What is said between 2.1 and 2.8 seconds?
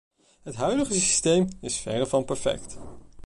perfect.